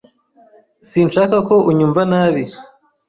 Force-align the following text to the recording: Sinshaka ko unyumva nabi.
Sinshaka 0.89 1.37
ko 1.47 1.55
unyumva 1.69 2.01
nabi. 2.11 2.43